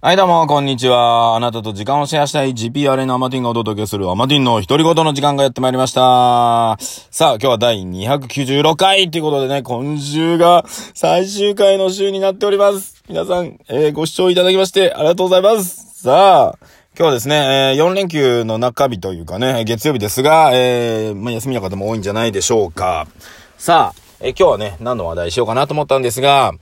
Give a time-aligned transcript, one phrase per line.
[0.00, 1.34] はい、どうも、こんにちは。
[1.34, 6.76] あなたと時間をシェアしたい GPR のアマティンがお届けするアマティンの独り言の時間がやってまいりました。
[7.10, 10.64] さあ、今日は第296回ということでね、今週が
[10.94, 13.02] 最終回の週になっております。
[13.08, 16.04] 皆さん、えーご視聴いただきましてありがとうございます。
[16.04, 16.58] さあ、
[16.96, 23.08] 今日はですね、え4連休の中日というかね、月曜日ですが、えーまあ、休みの方も多いんじゃないでしょうか。
[23.56, 26.52] さあ、えー今日はね、何の話題しようかなと思ったんですが、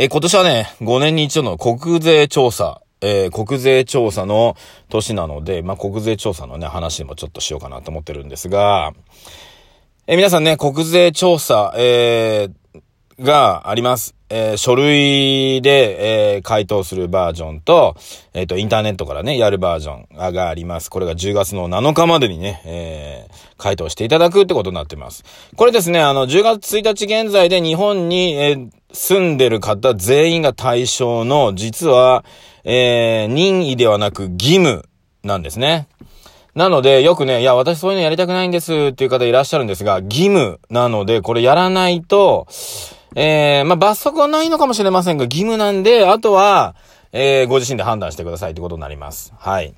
[0.00, 4.56] えー今年はね、5年に一度の国税調査、えー国税調査の
[4.88, 8.94] 年なので、まあ、国税調査のね、話もちょっとしようかなと思ってるんですが、
[10.06, 12.80] えー皆さんね、国税調査、えー
[13.22, 14.14] があります。
[14.30, 17.94] えー書類で、えー回答するバージョンと、
[18.32, 20.88] えっ、と、インターネットからね、やるバージョンががあります。
[20.88, 25.22] これが10月の7日までにね、えー回答していただくってことになってます。
[25.56, 32.24] これですね、あの、10月1日現在で日本に、えー住んでる方全員が対象の、実は、
[32.64, 34.84] えー任意ではなく義務
[35.22, 35.86] なんですね。
[36.54, 42.46] なので、よくね、いや、私そういうのやりたくないんですっていう方いらっしゃるんですが、義務なので、これやらないと、
[43.14, 46.74] えー、まあ、罰則はないのかもしれませんが、義務なんで、あとは、
[47.12, 49.32] えー、ご自身で判断してくださいってことになります。
[49.38, 49.74] はい。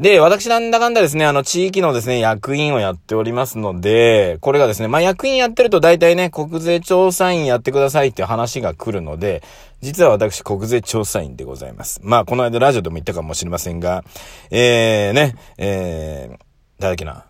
[0.00, 9.42] で、私なんだかんだですね、あの、地域のですね、役員をやっておりますので、これがですね、まあ、役員やってると大体ね、国税調査員やってくださいっていう話が来るので、
[9.82, 12.00] 実は私、国税調査員でございます。
[12.02, 14.02] まあ、この間ラジオでも言ったかもしれませんが、
[14.50, 16.38] えー、ね、えー、
[16.78, 17.29] 誰だっけな？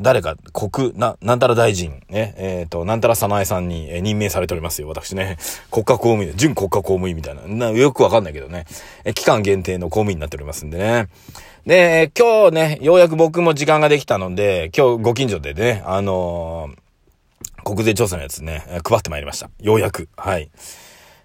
[0.00, 5.36] 誰か、国、な、なんたら大臣、ね、えっ、と、なんたら早苗さんに、任命されておりますよ、私ね。
[5.70, 7.42] 国家公務員、準国家公務員みたいな。
[7.46, 8.66] なよくわかんないけどね。
[9.04, 11.08] え期間限定の公務員になっておりますんでね。
[11.64, 16.84] で、今日ね、ようやく僕も時間ができたので、今日ご近所でね、あのー
[17.64, 19.50] 国税調査のやつね、配ってまいりました。
[19.60, 20.08] ようやく。
[20.16, 20.50] はい。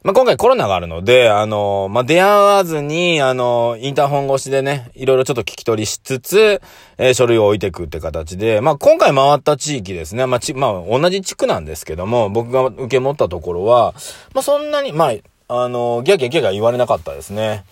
[0.02, 6.61] まあ、今回コロナがあるので、あのーまあ、出会わずに、あのーインターホン越しでね、いろいろちょっと聞き取りしつつ、
[6.97, 13.93] えー書類を置いていくって形で、まあ、今回回った地域ですね、まあ、ち、まあ、同じ地区なんですけども、僕が受け持ったところは、
[14.33, 15.09] まあ、そんなに、ま
[15.49, 17.65] あ、あのーギャギャギャ言われなかったですね。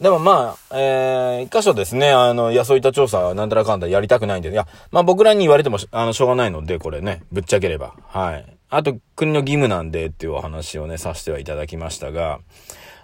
[0.00, 7.94] でもまあ、えー、一箇所ですね、あの、いや、そういった調査、なんだらかんだやりたくないんで、いや、まあ僕らに言われても、あの、しょうがないので、これね、ぶっちゃければ。
[8.08, 8.53] はい。
[8.76, 12.40] あと、国の義務なんでっていうお話をね、させてはいただきましたが、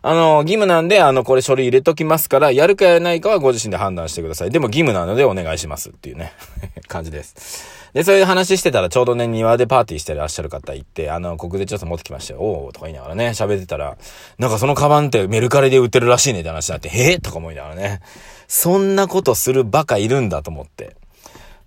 [0.03, 4.51] あの、義務なんで、あの、これ書類入れときますから、やるかやらないかはご自身で判断してください。
[4.51, 6.33] でも義務なのでお願いしますっていうね、
[6.89, 7.91] 感じです。
[7.93, 12.41] で、そういう話してたら、ちょうどね、庭でパーティーしてらっしゃる方いて、あの、国税調査持ってきましたよ。
[12.41, 13.97] おーとか言いながらね、喋ってたら、
[14.39, 18.01] なんかそのカバンってメルカリで売ってるらしいねって話になって、へーとか思いながらね、
[18.49, 20.97] そんなことするバカいるんだと思って。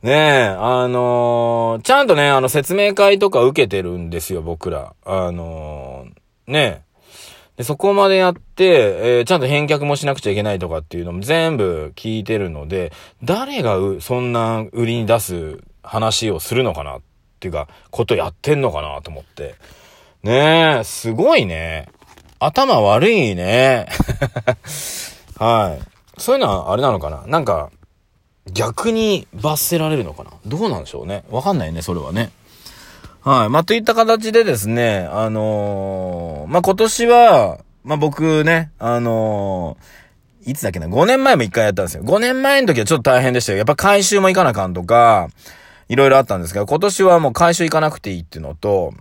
[0.03, 4.93] ねえ、あのーちゃんとね、あの、説明会とか受けてるんですよ、僕ら。
[5.05, 6.83] あのーね
[7.55, 7.59] え。
[7.59, 12.91] で、そこまでやって、えーちゃんと返却もしなくちゃいけないとかっていうのも全部聞いてるので、
[13.23, 17.01] 誰が、そんな売りに出す話をするのかなっ
[17.39, 19.55] ていうか、ことやってんのかなと思って。
[20.21, 21.87] ねえ、すごいね。
[22.39, 23.87] 頭悪いね。
[25.39, 26.19] はい。
[26.19, 27.69] そういうのはあれなのかななんか、
[28.51, 30.31] 逆に罰せられるのかな？
[30.45, 31.23] どうなんでしょうね。
[31.29, 32.31] わかんないね、それはね。
[33.21, 33.49] はい。
[33.49, 40.03] まあ、といった形でですね、あのーまあ、今年は、まあ、僕ね、あのー
[40.45, 42.03] いつだっけな、5年前も1回やったんですよ。
[42.03, 43.59] 5年前の時はちょっと大変でしたよ。
[43.59, 45.29] やっぱ回収も行かなあかんとか、
[45.87, 48.93] いろいろあったんですけど、今年はもう回収行かなくていいっていうのと、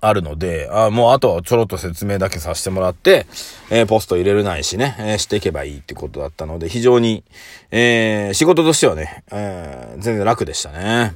[0.00, 3.26] あるので、あもうあとはちょろっと説明だけさせてもらって、
[3.70, 7.24] えーポスト入れるないしね、えーしていけばいいってことだったので、非常に、
[7.70, 11.14] えー仕事としてはね、えー全然楽でしたね。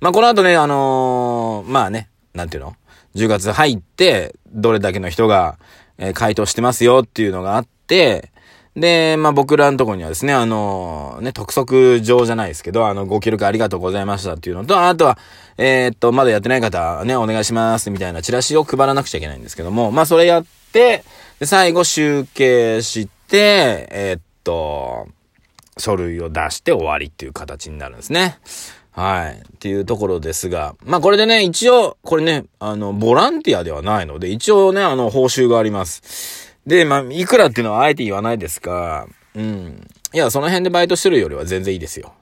[0.00, 2.76] まあ、この後ね、あのーまあね、なんていうの
[3.16, 5.58] ?10 月入って、どれだけの人が、
[5.98, 8.30] えー回答してますよっていうのがあって、
[8.78, 15.18] で、まあ、僕らのとこにはですね、あのね、督促状じゃないですけど、あの、ご協力ありがとうございましたっていうのと、あとは、
[15.56, 21.04] えーっと、まだやってない方、ね、お願いします、みたいなチラシを配らなくちゃいけないんですけども、まあ、それやって、
[21.40, 25.08] で、最後集計して、えーっと、
[25.78, 28.38] 書類を出して終わりっていう形になるんですね。
[28.92, 29.38] はい。
[29.38, 36.47] っていうところですが、まあこれでね、一応、これね、あの、ボランティアではないので、一応ね、あの、報酬があります。
[36.68, 39.86] で、まあ、いくらっていうのはあえて言わないですが、うん。
[40.12, 42.12] いや、その辺でバイトしてるよりは全然いいですよ。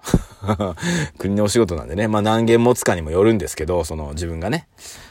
[1.18, 4.68] 国のお仕事なんでね、まあ何件持つかにもよるんですけど、その自分がね。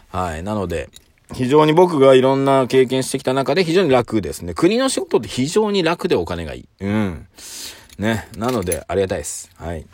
[0.10, 0.44] はい。
[0.44, 0.90] なので、
[1.34, 4.54] 非常に僕がいろんな経験してきた中で非常に楽ですね。
[4.54, 6.66] 国の仕事って非常に楽でお金がいい。
[6.80, 7.28] うん。
[7.98, 8.30] ね。
[8.38, 9.50] なので、ありがたいです。
[9.56, 9.86] はい。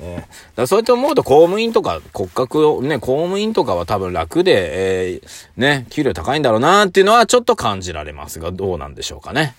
[0.00, 9.54] ね、だそうやって思うと公務員とか骨格をね、公務員とかは多分楽で、えー、ね、給料高いんだろうなっていうのはちょっと感じられますが、どうなんでしょうかね。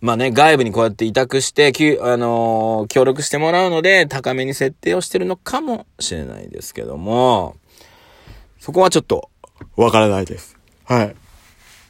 [0.00, 7.54] まあね、外部にこうやって委託して、きあのー、協力してもらうので、高めに設定をしてるのかもしれないですけども、
[8.58, 9.30] そこはちょっと、
[9.76, 10.56] わからないです。
[10.86, 11.14] はい。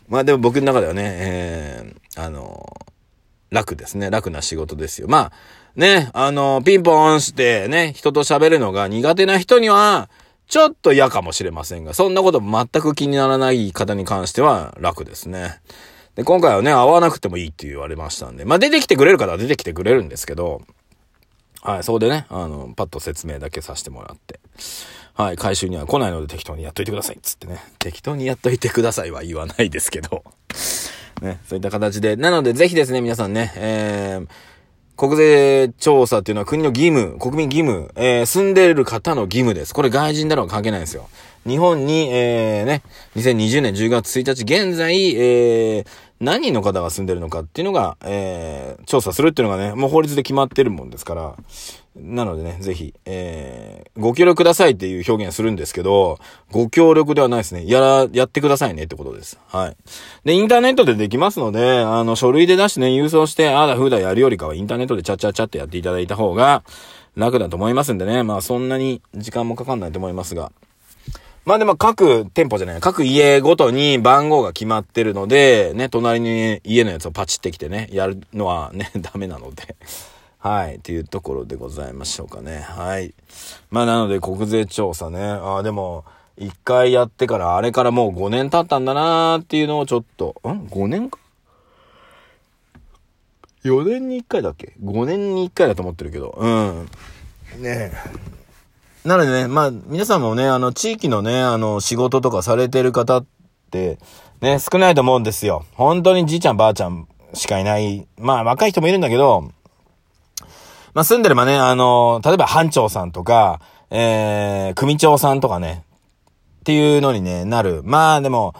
[0.09, 2.92] まあでも僕の中ではね、えー、あのー、
[3.53, 4.11] 楽ですね。
[4.11, 5.07] 楽な仕事ですよ。
[5.09, 5.33] まあ、
[5.77, 10.11] ね、あの、ピンポンしてね、人と喋るのが苦手な人には、
[10.49, 15.61] ちょっと嫌かもしれませんが、そんなこと全く気にならない方に関しては楽ですね。
[16.15, 20.63] で、今回はね、会わなくてもいいって言われましたんで、まあ、出てきてくれる方は出てきてくれるんですけど、
[21.63, 24.41] はい、そこでね、あの、パッと説明だけさせてもらって、
[25.15, 30.25] はい、回収には来ないので適当にやっといてくださいつってね、適当にやっといてくださいは言わないですけど、
[31.23, 34.29] ね、そういった形で、なのでぜひですね、皆さんね、えー、
[34.97, 39.73] 国税調査っていうのは国の義務、国民義務、えー、住んでいる方の義務です。
[39.73, 41.09] これ外人だろう関係ないですよ。
[41.47, 42.83] 日本に、えー、ね、
[43.17, 45.87] 2020年10月1日現在、えー、
[46.21, 51.35] 何人の方が住んでるのかっていうのが、えー、調査するっていうのがね、もう法律で決まってるもんですから、
[51.95, 56.19] なのでね、ぜひ、えー、ご協力くださいっていう表現するんですけど、
[56.51, 57.67] ご協力ではないですね。
[57.67, 59.39] やら、やってくださいねってことです。
[59.49, 59.77] はい。
[60.25, 66.65] で、インターネットでできますので、あの、書類で出してね、郵送して、ああだふうだやるよりかは、インターネットでチャッチャッチャってやっていただいた方が、
[67.15, 68.23] 楽だと思いますんでね。
[68.23, 70.51] まあ、そんなに時間もかかんないと思いますが、
[71.45, 79.75] まあでも各店舗じゃない、各家ごとに番号が決まってるので、ね、隣に家のやつをパチってきてね、やるのはね、 ダメなので。
[80.43, 82.59] はい、っていうところでございましょうかね。
[82.59, 83.15] はい。
[83.71, 85.23] まあなので国税調査ね。
[85.23, 86.05] ああ、でも、
[86.37, 91.21] 一回やってから、あれからもう5年経ったんだなーっていうのをちょっと、ん ?5 年か
[93.63, 96.35] ?4 年に1回だっけ ?5 年に1回だと思ってるけど。
[96.37, 96.89] うん。
[97.63, 97.93] ねえ。
[99.05, 103.27] なのでね、まあ、皆さんもね、あの、地域のね、あの、仕事とかされてる方っ
[103.71, 104.01] て、
[104.41, 105.67] ね、少ないと思うんですよ。
[105.75, 108.09] 本当にじいちゃんばあちゃんしかいない。
[108.19, 109.53] まあ、若い人もいるんだけど、
[110.95, 113.61] まあ、住んでればね、あの、例えば班長さんとか、
[113.91, 115.85] えー、組長さんとかね、
[116.61, 117.83] っていうのにね、なる。
[117.85, 118.55] まあ、でも、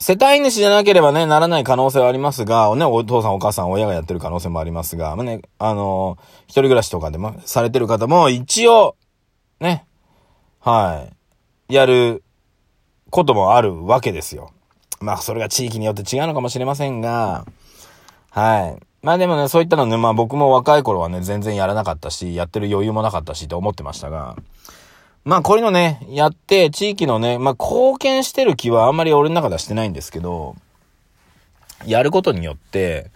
[0.00, 8.96] 世帯主じゃなければね、ならない可能性はありますが、ね、お父さんお母さん親がやってる可能性もありますが、まあね、あの、一人暮らしとかでもされてる方も、一応、
[9.58, 9.86] ね、
[10.60, 11.08] は
[11.68, 12.22] い、やる
[13.10, 14.52] こともあるわけですよ。
[15.00, 17.44] まあ、それが地域によって違うのかもしれませんが、
[18.30, 18.87] はい。
[19.02, 24.36] まあでもね、そういったのね、まあ僕も若い頃はね、全然やらなかったし、やってる余裕もなかったしと思ってましたが、
[25.24, 30.56] まあこういうのね、やって、地域のね、まあ貢献してる気はあんまり俺の中ではしてないんですけど、
[31.86, 33.10] やることによって、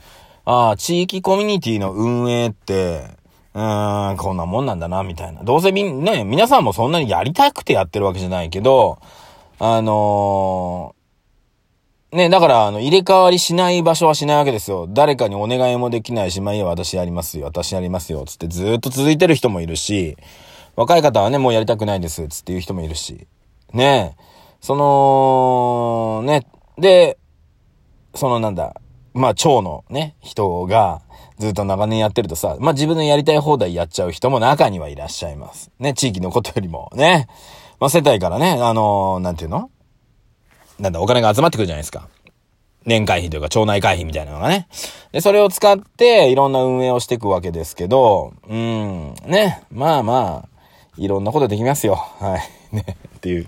[0.44, 3.08] ああ、地域コミュニティの運営って、
[3.54, 5.42] うーん、こんなもんなんだな、みたいな。
[5.42, 8.98] どうせみ、ね、皆さんもそんなにやりたくてやってるわけじゃないけど、
[9.58, 11.01] あのー、
[12.12, 14.86] ね、だから、あの、入れ替わりしない場所はしないわけですよ。
[14.86, 20.18] 誰かにお願いもできないし、まあいいや、私やりますよ、私やりますよ、つってずっと続いてる人もいるし、
[20.76, 23.26] 若い方はね、もうやりたくないです、つっていう人もいるし。
[23.72, 24.14] ね
[24.60, 27.16] その、ね、で、
[28.14, 28.74] そのなんだ、
[29.14, 31.00] まあ、蝶のね、人が、
[31.38, 35.70] ずっと長年やってるとさ、まあ、自分のやりたい放題やっちゃう人も中にはいらっしゃいます。
[35.78, 37.26] ね、地域のことよりもね。
[37.80, 39.70] まあ、世帯からね、あのー、なんていうの？
[40.78, 42.08] なんだ、お金が集まってくるじゃないですか。
[42.84, 44.66] 年会費というか町内会費みたいなのがね。
[45.12, 50.48] で、それを使っていろんな運営をしていくわけですけど、うん、ね、まあまあ、
[50.96, 51.94] いろんなことできますよ。
[51.94, 52.40] はい。
[52.74, 52.84] ね、
[53.16, 53.46] っていう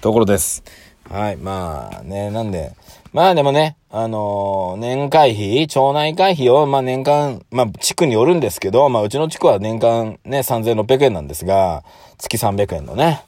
[0.00, 0.62] ところです。
[1.08, 2.72] はい、まあね、なんで、
[3.12, 11.84] まあでもね、あのー、年会費、町内会費を、まあ年間、まあ地区によるんですけど、まあうちの地区は年間ね、3600円なんですが、
[12.16, 13.22] 月300円のね。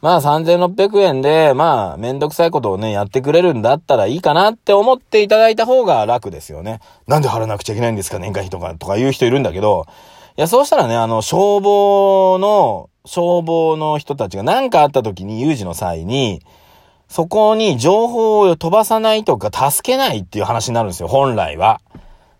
[0.00, 6.80] まあ3600円で、まあめんどくさいことをね、やってくれるんだったらいいかなって思っていただいた方が楽ですよね。
[7.06, 9.86] なんで払わなくちゃいけないんですか、年会費とか、とか言う人いるんだけど、
[10.38, 16.40] いや、そうしたらね、あの、消防の、消防の人たちが何かあった時に、有事の際に、
[17.08, 21.80] そこに情報を飛ばさないとか助けないっていう話になるんですよ、本来は。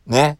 [0.07, 0.39] ね。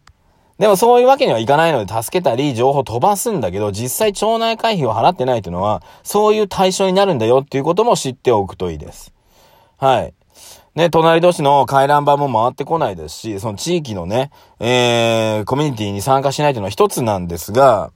[0.61, 9.11] でもそういうわけにはいかないので助けたり情報飛ばすんだけど、実際町内会費を払ってないっていうのは、そういう対象になるんだよっていうことも知っておくといいです。
[9.79, 10.13] はい。
[10.75, 17.91] ね、隣同士の回覧板も回ってこないですし、その地域のね、えー、コミュニティに参加しないというのは一つなんですが、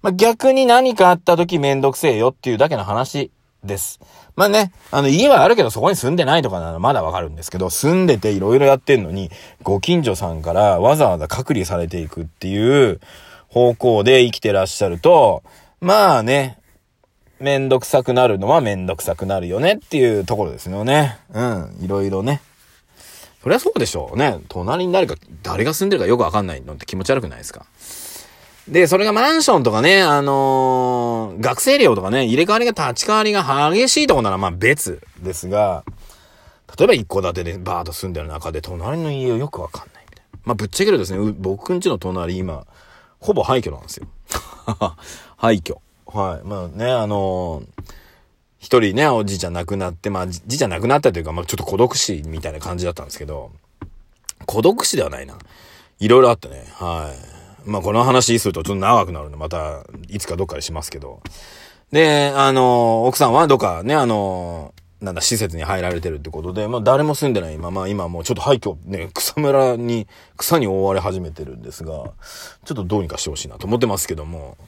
[0.00, 3.30] まあ、逆に何かあった時めんどくせえよっていうだけの話
[3.64, 4.00] です。
[4.36, 9.30] まあね、あの家はあるけどそこに住んでないとかならまだわかるんですけど、住んでて色々やってんのに、
[9.62, 13.00] ご近所さんからわざわざ隔離されていくっていう
[13.48, 15.42] 方向で生きてらっしゃると、
[15.80, 16.58] まあね、
[17.38, 21.18] めんどくさくなるのはめんどくさくなるよねっていうところですよね。
[21.32, 22.42] うん、いろいろね。
[23.42, 24.38] そりゃそうでしょうね。
[24.48, 27.64] 隣に誰か、誰が住んでるかよくわかんないのって気持ち悪くないですか？
[28.70, 35.84] で、それがマンションとかね、あのー、学生寮とかね、入れ替わりが立ち替わりが激しいとこならまあ別ですが、
[36.78, 40.38] 例えば一戸建てでバーッと住んでる中で隣の家をよくわかんないみたいな。
[40.44, 42.64] まあぶっちゃけるとですね、僕ん家の隣今、
[43.18, 44.06] ほぼ廃墟なんですよ。
[45.36, 45.78] 廃墟。
[46.06, 46.46] はい。
[46.46, 47.82] まあね、あのー、
[48.60, 53.50] 一人ね、おじいちゃん亡くなって、まあ、じいちゃん亡くなったというか、まあ、ちょっと孤独死みたいな感じだったんですけど、
[54.46, 55.38] 孤独死ではないな。
[55.98, 57.39] いろいろあってね、はい。
[57.64, 61.20] まあ、この話するとちょっと長くなるんで、また、いつかどっかでしますけど。
[61.92, 71.90] で、あの、奥さんはどっかね、あの、なんだ、施設に入られてるってことで、まあ誰も住んでないまま、今もうちょっと廃墟、ね、草むらに、草に覆われ始めてるんですが、
[72.64, 74.58] ちょっとどうにかしてほしいなと思ってますけども、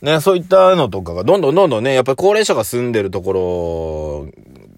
[0.00, 4.26] ね、そういったのとかがどんどんどんどんね、やっぱり高齢者が住んでるとこ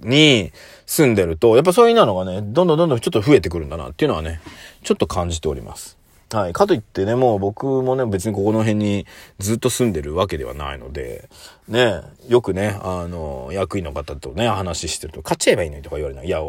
[0.03, 0.51] ろに
[0.87, 4.41] 住んでると、やっぱそういうのがね、どんどんどんどんちょっと増えてくるんだなっていうのはね、
[4.83, 5.96] ちょっと感じております。
[6.33, 6.53] はい。
[6.53, 9.07] かといってね、もう僕もね、別にここの辺に
[9.39, 11.29] ずっと住んでるわけではないので、
[11.69, 16.27] ね、よくね、あの、役員の方とね、話してると、買っちゃえばいいのにとか言われない。
[16.27, 16.41] いや、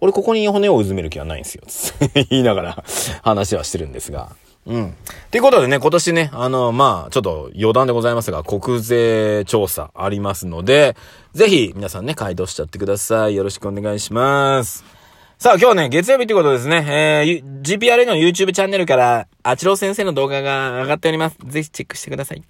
[0.00, 1.64] 俺ここに骨をうずめる気はないんですよ。
[2.30, 2.84] 言いながら
[3.22, 4.34] 話はしてるんですが。
[4.66, 4.94] うん。
[5.30, 10.96] ということでね、今年ね、あの、まあ、ちょっと余談でございますが、国税調査ありますので、
[11.34, 13.36] ぜひ皆さんね、回答しちゃってください。
[13.36, 14.95] よろしくお願いします。
[15.38, 16.82] さあ、今日ね、月曜日ということですね。
[16.88, 21.36] えー、GPRA の YouTube チャンネルから、あちろう先生の動画が上がっております。
[21.44, 22.42] ぜひチェックしてください。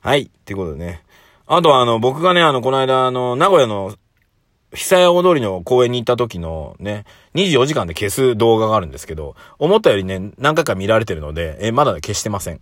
[0.00, 0.28] はい。
[0.44, 1.04] ということでね。
[1.46, 3.94] あとは、あの、僕がね、あの、この間、あの、名古屋の
[4.74, 7.04] 久屋大通りの公園に行った時のね、
[7.34, 12.60] 24時間で消す動画があるんですけど、思ったよりね、何回か見られてるので、え、まだ消してません。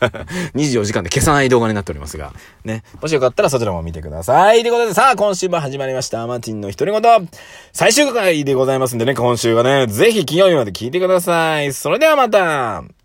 [0.54, 2.32] 24時間で消さない動画になっておりますが、
[2.64, 4.62] ね、もしよかったらそちらも見てください。
[4.62, 6.26] ということでさあ、今週も始まりました。
[6.26, 7.28] マーティンの独り言。
[7.72, 11.72] 最終回でございますんでね、今週はね、ぜひ金曜日まで聞いてください。
[11.72, 12.84] それではまた